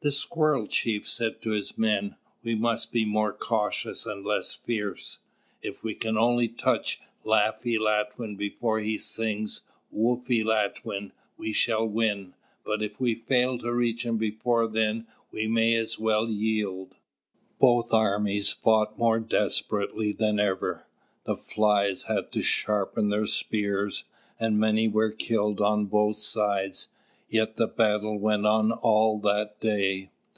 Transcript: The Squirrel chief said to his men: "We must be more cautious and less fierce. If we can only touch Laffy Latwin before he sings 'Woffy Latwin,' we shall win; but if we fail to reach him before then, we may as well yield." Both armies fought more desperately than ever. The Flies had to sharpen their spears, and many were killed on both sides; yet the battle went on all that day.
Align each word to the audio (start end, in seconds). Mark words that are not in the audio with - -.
The 0.00 0.12
Squirrel 0.12 0.66
chief 0.66 1.08
said 1.08 1.40
to 1.40 1.52
his 1.52 1.78
men: 1.78 2.16
"We 2.42 2.54
must 2.54 2.92
be 2.92 3.06
more 3.06 3.32
cautious 3.32 4.04
and 4.04 4.22
less 4.22 4.52
fierce. 4.52 5.20
If 5.62 5.82
we 5.82 5.94
can 5.94 6.18
only 6.18 6.46
touch 6.46 7.00
Laffy 7.24 7.78
Latwin 7.78 8.36
before 8.36 8.80
he 8.80 8.98
sings 8.98 9.62
'Woffy 9.90 10.44
Latwin,' 10.44 11.12
we 11.38 11.54
shall 11.54 11.86
win; 11.86 12.34
but 12.66 12.82
if 12.82 13.00
we 13.00 13.14
fail 13.14 13.56
to 13.60 13.72
reach 13.72 14.04
him 14.04 14.18
before 14.18 14.68
then, 14.68 15.06
we 15.32 15.46
may 15.46 15.74
as 15.74 15.98
well 15.98 16.28
yield." 16.28 16.96
Both 17.58 17.94
armies 17.94 18.50
fought 18.50 18.98
more 18.98 19.18
desperately 19.20 20.12
than 20.12 20.38
ever. 20.38 20.86
The 21.24 21.36
Flies 21.38 22.02
had 22.02 22.30
to 22.32 22.42
sharpen 22.42 23.08
their 23.08 23.24
spears, 23.26 24.04
and 24.38 24.60
many 24.60 24.86
were 24.86 25.12
killed 25.12 25.62
on 25.62 25.86
both 25.86 26.18
sides; 26.20 26.88
yet 27.26 27.56
the 27.56 27.66
battle 27.66 28.16
went 28.18 28.46
on 28.46 28.70
all 28.70 29.18
that 29.18 29.58
day. 29.58 30.08